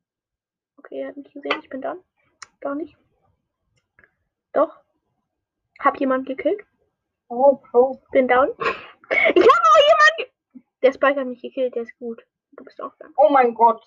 [0.79, 1.61] Okay, er hat mich gesehen.
[1.61, 1.97] Ich bin da.
[2.61, 2.97] Gar nicht.
[4.53, 4.81] Doch.
[5.81, 6.65] Hab jemand gekillt.
[7.29, 8.01] Oh, Pro.
[8.11, 8.49] Bin down.
[9.11, 10.08] Ich habe auch jemanden.
[10.81, 11.75] Ge- Der Spike hat mich gekillt.
[11.75, 12.23] Der ist gut.
[12.53, 13.07] Du bist auch da.
[13.17, 13.85] Oh mein Gott.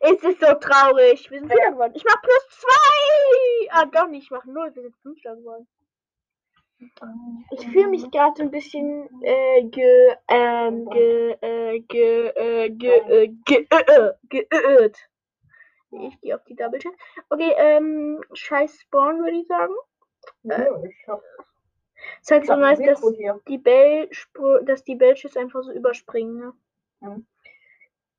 [0.00, 1.30] Es ist so traurig.
[1.30, 1.56] Wir sind Ja.
[1.56, 1.92] Vierter geworden.
[1.94, 3.68] Ich mach plus zwei.
[3.70, 4.24] Ah, doch nicht.
[4.24, 4.74] Ich mach null.
[4.74, 5.68] Wir sind Fünfter geworden.
[7.50, 12.98] Ich fühle mich gerade so ein bisschen äh, ge, ähm, ge, äh, ge, äh, ge,
[12.98, 14.96] äh, ge, äh, äh, geirrt.
[15.90, 16.92] Ich gehe auf die Double Chat.
[17.30, 19.74] Okay, ähm, scheiß Spawn, würde ich sagen.
[20.44, 21.20] Ja, ich hab
[22.28, 23.00] Ist halt so nice, dass
[23.48, 24.10] die Bell,
[24.66, 26.52] dass die Bellschüsse einfach so überspringen, ne?
[27.00, 27.26] Hm.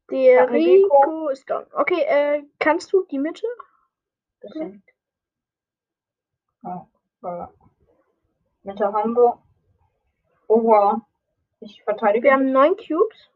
[0.10, 1.30] Der Rico.
[1.30, 1.67] Ist down.
[1.74, 3.45] Okay, äh, kannst du die Mitte?
[4.39, 4.84] Bisschen.
[6.63, 6.88] Ja,
[7.22, 7.54] ja.
[8.63, 9.38] Mitte haben wir.
[10.48, 11.02] Oh wow.
[11.60, 12.24] Ich verteidige.
[12.24, 13.30] Wir haben neun Cubes.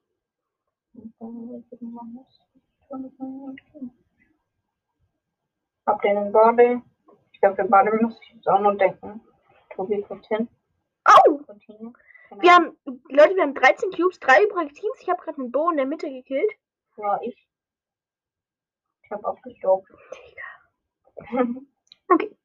[5.86, 6.82] Hab den Bade.
[7.32, 9.22] Ich glaube, den Bade muss ich jetzt auch noch denken.
[9.76, 10.50] Tobi kommt hin.
[11.08, 11.40] Oh!
[11.48, 11.94] Routine.
[12.40, 12.78] Wir haben,
[13.10, 15.00] Leute, wir haben 13 Cubes, drei übrige Teams.
[15.02, 16.52] Ich habe gerade einen Bo in der Mitte gekillt.
[16.98, 17.48] Ja, ich.
[19.04, 19.88] Ich hab aufgestaubt.
[22.10, 22.36] Okay.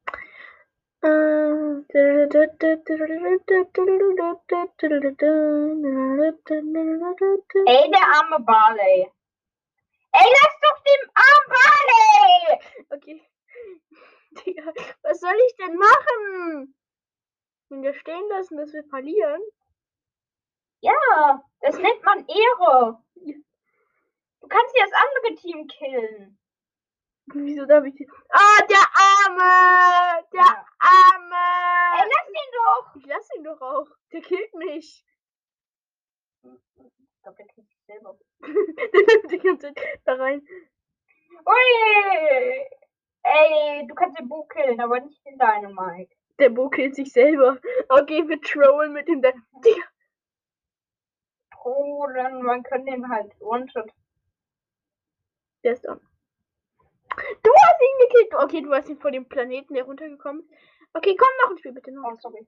[7.67, 9.11] Ey, der arme Barley.
[10.13, 12.61] Ey, lass doch den armen Barley!
[12.91, 13.23] Okay.
[14.45, 16.75] Digga, was soll ich denn machen?
[17.69, 19.43] Wenn wir stehen lassen, dass wir verlieren?
[20.81, 23.03] Ja, das nennt man Ehre.
[24.41, 26.39] Du kannst ja das andere Team killen.
[27.35, 28.09] Wieso darf ich.
[28.31, 30.25] Ah, der Arme!
[30.33, 30.67] Der Ja.
[30.79, 32.01] Arme!
[32.01, 32.95] Ey, lass ihn doch!
[32.97, 33.89] Ich lass ihn doch auch.
[34.13, 35.05] Der killt mich.
[36.43, 38.19] Ich glaube, der killt sich selber.
[38.41, 40.41] Der läuft die ganze Zeit da rein.
[41.45, 42.67] Ui!
[43.25, 46.17] Ey, du kannst den Bo killen, aber nicht den Dynamite.
[46.39, 47.59] Der Bo killt sich selber.
[47.89, 49.21] Okay, wir trollen mit dem.
[49.23, 49.83] Digga,
[51.65, 53.91] Oh, dann man kann den halt One-Shot.
[55.65, 56.01] der ist down.
[57.43, 58.35] Du hast ihn gekillt.
[58.43, 60.51] Okay, du hast ihn vor dem Planeten, der runtergekommen ist.
[60.95, 62.05] Okay, komm, noch ein Spiel, bitte noch.
[62.13, 62.47] Oh, sorry.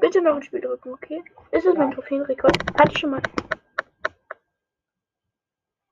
[0.00, 1.22] Bitte noch ein Spiel drücken, okay?
[1.52, 2.56] Ist das mein Trophäenrekord?
[2.80, 3.22] Hatte ich schon mal.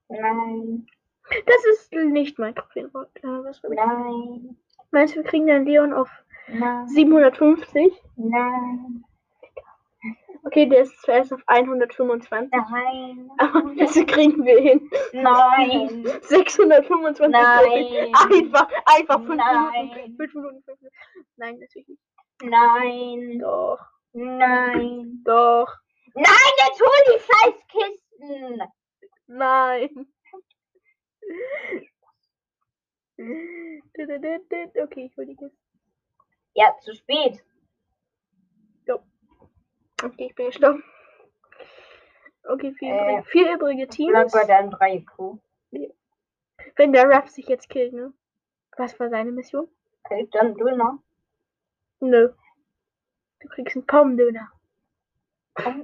[0.08, 0.86] Nein,
[1.46, 3.10] Das ist nicht mein Trophäenrekord.
[3.22, 4.56] Äh, nein,
[4.96, 6.08] Meinst du, wir kriegen den Leon auf
[6.48, 7.92] nein, 750?
[8.16, 9.04] nein,
[10.44, 12.50] Okay, der ist zuerst auf 125.
[12.70, 14.88] nein, Aber das kriegen wir hin.
[15.12, 18.10] nein, 625 Trophäen.
[18.10, 18.14] Nein.
[18.14, 19.88] Einfach, einfach 5 Nein.
[19.90, 20.16] Minuten.
[20.16, 20.96] 5 Minuten, 5 Minuten.
[21.36, 22.00] Nein, natürlich nicht.
[22.42, 23.80] nein, Doch,
[24.14, 25.20] nein.
[25.26, 25.76] doch,
[26.14, 28.62] Nein, jetzt hol die scheiß Kisten!
[29.26, 30.06] nein.
[33.18, 35.56] Okay, ich hol die Kiste.
[36.54, 37.42] Ja, zu spät.
[40.02, 40.84] Okay, ich bin gestorben.
[42.44, 44.32] Okay, vier, Äh, übrige, vier übrige Bleib Teams.
[44.32, 45.38] bei deinem 3 Q.
[46.76, 48.12] Wenn der Ruff sich jetzt killt, ne?
[48.76, 49.68] Was war seine Mission?
[50.04, 51.02] Okay, dann Döner.
[52.00, 52.34] Nö.
[53.40, 54.52] Du kriegst einen Pommdöner.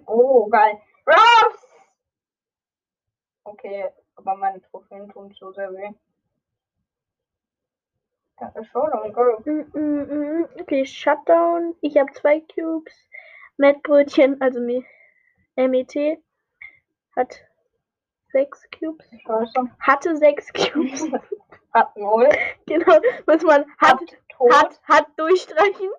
[0.07, 0.79] Oh, geil.
[1.07, 1.67] Ruffs!
[3.45, 5.91] Okay, aber meine Trophäen tun so sehr weh.
[8.39, 9.13] Das ist schon ein.
[9.45, 10.49] Mm, mm, mm.
[10.61, 11.75] Okay, Shutdown.
[11.81, 12.93] Ich habe zwei Cubes.
[13.59, 14.85] Mettbrötchen, also Mi-
[15.57, 16.19] MET,
[17.15, 17.45] hat
[18.33, 19.07] sechs Cubes.
[19.25, 19.71] Scheiße.
[19.79, 21.07] Hatte sechs Cubes.
[21.75, 22.29] Hat null.
[22.67, 24.53] genau, was man hat, tot.
[24.53, 25.91] hat, hat durchstreichen.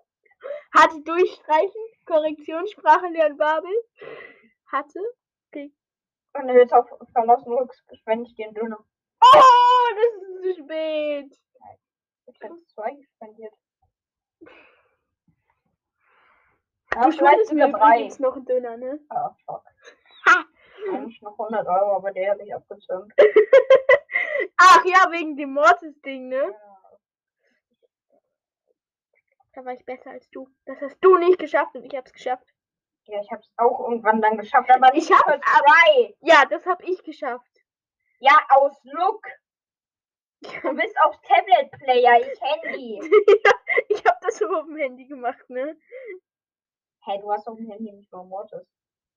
[0.72, 1.82] Hat durchstreichen.
[2.06, 3.72] Korrektionssprache lernen Babel.
[4.72, 5.00] Hatte.
[5.54, 7.58] Wenn du jetzt auf verlassen
[7.92, 8.86] ich einen Döner.
[9.24, 11.40] Oh, das ist zu spät.
[12.26, 13.54] Ich hätte zwei gespendiert.
[14.40, 14.48] Du
[16.96, 19.00] Ja, vielleicht schuldest mir übrigens noch einen Döner, ne?
[19.10, 19.66] Ah, fuck.
[20.92, 23.14] Eigentlich noch 100 Euro, aber der habe ich abgezockt.
[24.58, 26.56] Ach ja, wegen dem Mortis-Ding, ne?
[29.54, 30.50] Da war ich besser als du.
[30.66, 32.48] Das hast du nicht geschafft und ich hab's geschafft.
[33.06, 36.16] Ja, ich hab's auch irgendwann dann geschafft, aber Ich hab's für zwei.
[36.22, 37.52] Ja, das hab ich geschafft.
[38.20, 39.28] Ja, aus Look.
[40.44, 43.00] Du bist auf Tablet-Player, ich Handy.
[43.90, 45.78] ich hab das auf dem Handy gemacht, ne?
[47.02, 48.68] Hey, du hast auf dem Handy nicht nur Mortis.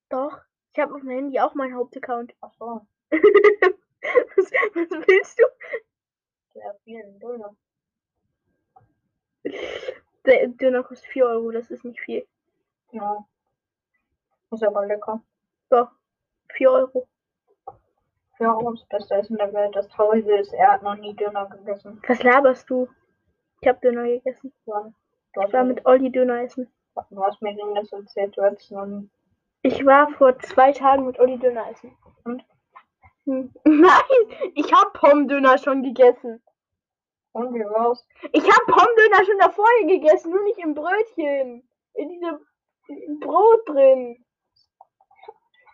[0.08, 0.40] Doch.
[0.72, 2.34] Ich habe auf dem Handy auch meinen Hauptaccount.
[2.40, 5.44] Ach so, was, was willst du?
[6.62, 7.56] hat vielen Döner.
[10.24, 12.26] Der Döner kostet 4 Euro, das ist nicht viel.
[12.90, 13.24] Ja.
[14.50, 15.22] Ist aber lecker.
[15.70, 15.90] Doch.
[16.54, 17.08] 4 Euro.
[18.38, 19.74] Ja, auch das beste Essen der Welt.
[19.74, 22.00] Das Traurige ist, er hat noch nie Döner gegessen.
[22.06, 22.88] Was laberst du?
[23.60, 24.52] Ich hab Döner gegessen.
[24.66, 24.92] Ja.
[25.34, 26.70] Ich hast, war mit Olli Döner essen.
[27.10, 29.08] du hast mir gegen das erzählt, du hättest noch nie.
[29.62, 31.96] Ich war vor zwei Tagen mit Olli Döner essen.
[32.24, 32.44] Und?
[33.24, 33.52] Hm.
[33.64, 36.42] Nein, ich hab Pommdöner schon gegessen.
[37.32, 38.06] Und wie war's?
[38.32, 41.68] Ich hab Pommdöner schon davor gegessen, nur nicht im Brötchen.
[41.94, 44.24] In diesem Brot drin.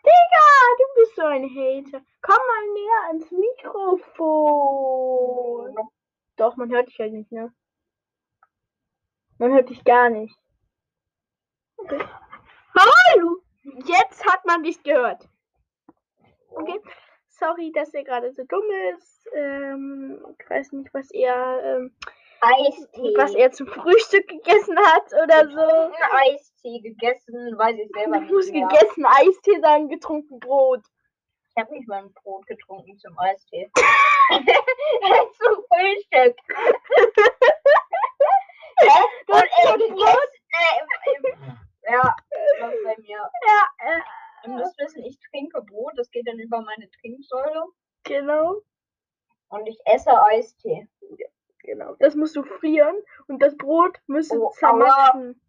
[0.04, 0.46] Digga,
[0.78, 2.02] du bist so ein Hater.
[2.22, 4.62] Komm mal näher ans Mikrofon.
[6.36, 7.52] Doch, man hört dich halt nicht, ne?
[9.38, 10.38] Man hört dich gar nicht.
[11.76, 12.04] Okay.
[12.74, 13.42] Hallo!
[13.86, 15.28] Jetzt hat man dich gehört.
[16.50, 16.80] Okay.
[17.28, 19.28] Sorry, dass er gerade so dumm ist.
[19.34, 21.94] Ähm, ich weiß nicht, was er, ähm,
[22.42, 23.14] Eistee.
[23.16, 25.54] was er zum Frühstück gegessen hat oder so.
[25.54, 28.68] Getrunken Eistee gegessen, weiß ich selber Du musst nicht mehr.
[28.78, 30.82] gegessen, Eistee sagen, getrunken Brot.
[31.54, 33.70] Ich habe nicht mal ein Brot getrunken zum Eistee.
[35.38, 36.36] zum Frühstück.
[38.80, 38.88] Hä?
[39.26, 39.94] Du hast gegessen.
[39.94, 40.30] Brot?
[40.58, 42.14] Äh, ja,
[42.60, 43.18] das bei mir.
[43.46, 44.00] Ja, äh,
[44.44, 47.66] Ihr müsst wissen, ich trinke Brot, das geht dann über meine Trinksäule.
[48.02, 48.56] genau.
[49.50, 50.88] Und ich esse Eistee.
[51.64, 51.94] Genau.
[52.00, 52.96] Das musst du frieren
[53.28, 55.40] und das Brot müsste Oh, zermatten.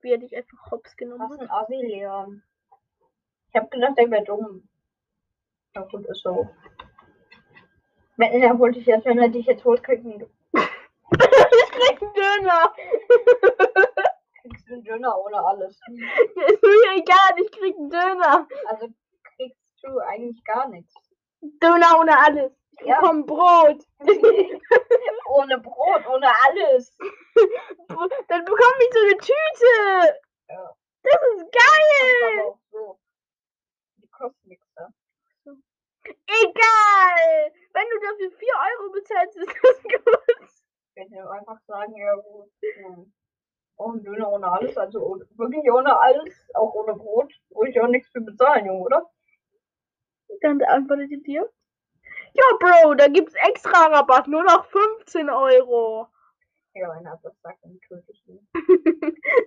[0.00, 1.40] Wie er dich einfach hops genommen Was hat.
[1.40, 2.42] ein Assi, Leon.
[3.48, 4.68] Ich hab gedacht, der wäre dumm.
[5.74, 6.48] Na gut, ist so.
[8.16, 10.10] Wenn er wollte ich jetzt, wenn er dich jetzt holt, kriegst du
[10.52, 12.74] ich krieg einen Döner.
[14.42, 15.80] kriegst du einen Döner ohne alles.
[15.88, 18.46] Ja, ist mir egal, ich krieg einen Döner.
[18.66, 18.88] Also
[19.36, 20.94] kriegst du eigentlich gar nichts.
[21.40, 22.52] Döner ohne alles.
[22.80, 23.00] Ja.
[23.00, 23.86] bekomme Brot.
[25.28, 26.96] ohne Brot, ohne alles.
[28.28, 30.18] Dann bekomme ich so eine Tüte.
[30.48, 30.74] Ja.
[31.02, 32.42] Das ist geil.
[32.44, 32.98] Auch so.
[33.96, 34.88] Die kosten nichts da.
[36.04, 37.52] Egal.
[37.72, 40.48] Wenn du dafür 4 Euro bezahlst, ist das gut.
[40.94, 42.50] Ich werde einfach sagen, ja gut.
[43.78, 47.88] ein Döner ohne alles, also ohne, wirklich ohne alles, auch ohne Brot, wo ich auch
[47.88, 49.10] nichts für bezahlen, Junge, oder?
[50.40, 51.48] Dann antwortete dir.
[52.34, 56.08] Ja, Bro, da gibt's extra Rabatt, nur noch 15 Euro.
[56.74, 58.48] Ja, wenn er das sagt, dann töte ich ihn.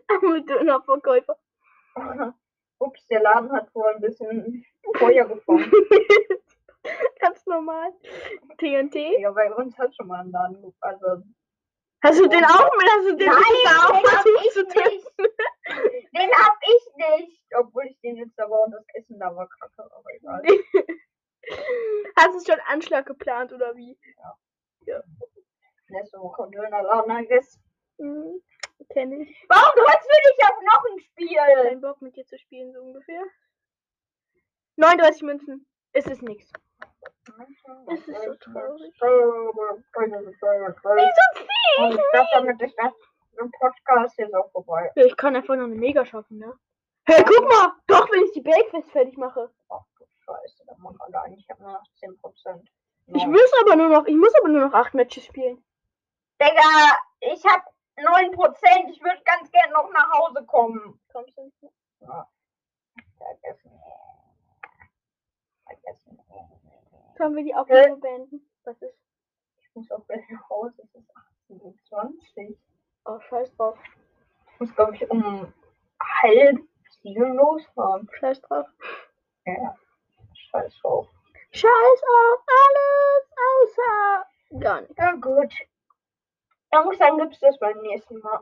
[0.07, 1.37] Arme Dönerverkäufer.
[2.79, 4.65] Ups, der Laden hat wohl ein bisschen
[4.97, 5.71] Feuer gefangen.
[7.19, 7.93] Ganz normal.
[8.57, 8.95] TNT.
[9.19, 11.23] Ja, bei uns hat schon mal ein Laden Also,
[12.03, 12.87] Hast du den auch mit?
[12.87, 15.33] Hast du den Nein, auch den hab ich zu töten?
[16.13, 17.41] den hab ich nicht.
[17.57, 20.43] Obwohl ich den jetzt aber und das Essen da war kacke, aber egal.
[22.17, 23.97] Hast du schon Anschlag geplant oder wie?
[25.87, 27.61] Nächste Woche Dönerladen gegessen.
[27.97, 28.41] Hm,
[28.89, 29.45] kenn ich.
[29.49, 31.37] Warum drückst du dich auf noch ein Spiel?
[31.37, 33.23] Kein Bock mit dir zu spielen, so ungefähr.
[34.77, 35.65] 39 Münzen.
[35.93, 36.51] Es ist nichts.
[37.87, 38.93] Es ist so traurig.
[38.99, 39.59] Wieso
[41.89, 42.93] ich glaube, damit ist das
[43.39, 44.91] im Podcast jetzt auch vorbei.
[44.95, 46.53] Ja, ich kann einfach noch eine Mega schaffen, ne?
[47.05, 47.73] Hey, guck mal!
[47.87, 49.51] Doch, wenn ich die Bakefest fertig mache.
[50.25, 51.33] Scheiße, da muss allein.
[51.33, 52.65] Ich habe nur noch 10%.
[53.07, 53.31] Ich Neun.
[53.31, 55.63] muss aber nur noch, ich muss aber nur noch 8 Matches spielen.
[56.41, 58.89] Digga, ich hab 9%.
[58.89, 60.99] Ich würde ganz gern noch nach Hause kommen.
[61.11, 61.73] Kommst du nicht?
[62.01, 62.27] Ja.
[63.17, 63.71] Vergessen.
[65.65, 66.19] Vergessen.
[67.17, 68.49] Sollen wir die Aufnahme beenden?
[68.63, 68.97] Was ist?
[69.59, 70.81] Ich muss auch gleich nach Hause.
[70.83, 71.09] Es ist
[71.49, 72.57] 18.20 Uhr.
[73.05, 73.77] Oh, scheiß drauf.
[74.51, 75.53] Ich muss, glaube ich, um
[76.01, 76.59] halb
[77.01, 78.09] sieben losfahren.
[78.19, 78.67] Scheiß drauf.
[79.45, 79.77] Ja.
[80.55, 81.07] Scheiß drauf.
[81.51, 84.97] Scheiß auf alles außer nichts.
[84.97, 85.53] Ja, gut.
[86.71, 88.39] Dann gibt's das beim nächsten Mal.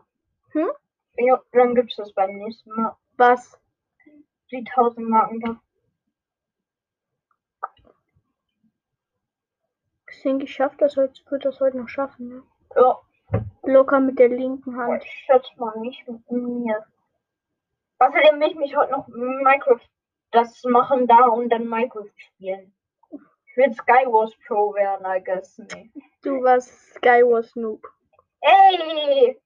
[0.51, 0.71] Hm?
[1.17, 2.95] Ja, dann gibt's das beim nächsten Mal.
[3.17, 3.59] Was?
[4.51, 5.61] Die 1000 Marken da.
[10.09, 12.43] Ich denke, ich schaff das heute, wird das heute noch schaffen, ne?
[12.75, 12.99] Ja,
[13.63, 15.03] Locker mit der linken Hand.
[15.03, 16.85] ich schätze mal nicht mit mir.
[17.99, 19.79] Außerdem will ich mich heute noch Minecraft
[20.33, 22.75] das machen da und dann Minecraft spielen.
[23.11, 25.57] Ich will Skywars Pro werden, I guess.
[25.57, 25.91] Nee.
[26.23, 27.85] Du warst Skywars Noob.
[28.41, 29.39] Ey,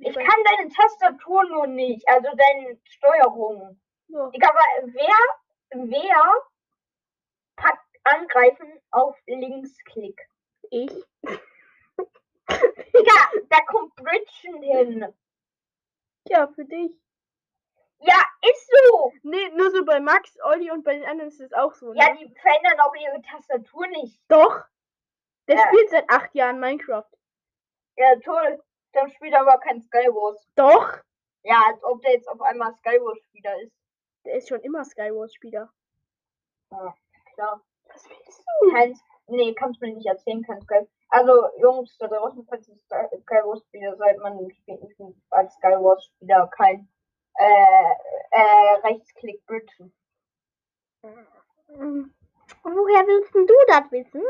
[0.00, 3.80] ich kann deine Tastatur nur nicht, also deine Steuerung.
[4.08, 4.28] Ja.
[4.30, 5.16] Digga, aber wer,
[5.88, 6.42] wer
[7.56, 10.20] packt angreifen auf Linksklick?
[10.70, 10.92] Ich?
[12.48, 13.18] Digga,
[13.48, 15.14] da kommt Bridgen hin.
[16.28, 17.03] Ja, für dich.
[18.06, 19.12] Ja, ist so.
[19.22, 21.92] Nee, nur so bei Max, Olli und bei den anderen ist es auch so.
[21.92, 21.98] Ne?
[21.98, 24.20] Ja, die verändern auch ihre Tastatur nicht.
[24.28, 24.62] Doch.
[25.48, 25.66] Der Ja.
[25.68, 27.08] spielt seit acht Jahren Minecraft.
[27.96, 28.62] Ja, toll.
[28.94, 30.46] Der spielt aber kein Skywars.
[30.54, 30.98] Doch.
[31.42, 33.72] Ja, als ob der jetzt auf einmal Skywars-Spieler ist.
[34.24, 35.70] Der ist schon immer Skywars-Spieler.
[37.34, 37.60] Klar.
[37.86, 38.70] Was willst du?
[38.70, 40.86] Kein, nee, kannst du mir nicht erzählen, kein Sky.
[41.08, 44.98] Also, Jungs da draußen, falls ihr Sky- Skywars-Spieler seid, man spielt nicht
[45.30, 46.88] als Skywars-Spieler kein
[47.36, 47.92] äh,
[48.30, 49.92] äh, Rechtsklick Bridgen.
[52.62, 54.22] Woher willst du das wissen?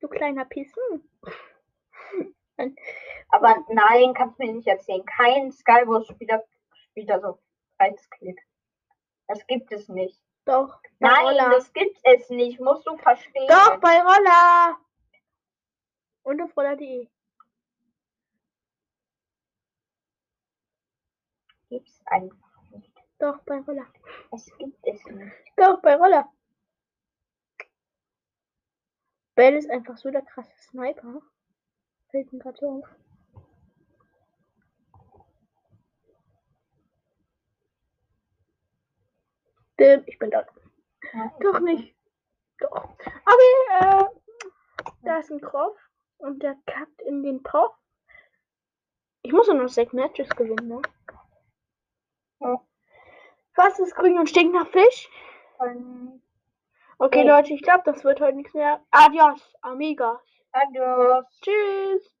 [0.00, 1.08] Du kleiner Pissen.
[3.28, 5.04] Aber nein, kannst du mir nicht erzählen.
[5.04, 6.44] Kein Skywars-Spieler
[6.90, 7.38] spielt also
[7.80, 8.40] Rechtsklick.
[9.28, 10.20] Das gibt es nicht.
[10.44, 10.80] Doch.
[11.00, 11.50] Nein, Roller.
[11.50, 12.60] das gibt es nicht.
[12.60, 13.48] Musst du verstehen.
[13.48, 14.78] Doch, bei Roller.
[16.22, 17.08] Und auf roller.de.
[21.68, 22.92] gibt's einfach nicht.
[23.18, 23.86] Doch, bei Roller.
[24.32, 25.34] Es gibt es nicht.
[25.56, 26.30] Doch, bei Roller.
[29.34, 31.20] Bell ist einfach so der krasse Sniper.
[32.10, 32.88] Fällt mir gerade so auf.
[40.06, 40.48] Ich bin dort.
[41.40, 41.94] Doch nicht.
[42.58, 42.96] Doch.
[43.24, 43.40] Aber
[43.80, 44.04] äh,
[45.02, 45.76] da ist ein Kroff
[46.18, 47.76] und der kackt in den Topf.
[49.22, 50.82] Ich muss nur noch sechs Matches gewinnen, ne?
[52.40, 52.60] Ja.
[53.56, 55.08] Was ist grün und stinkt nach Fisch?
[55.58, 56.22] Und
[56.98, 57.28] Okay, Okay.
[57.28, 58.80] Leute, ich glaube, das wird heute nichts mehr.
[58.90, 60.20] Adios, amigas.
[60.52, 61.26] Adios.
[61.42, 62.15] Tschüss.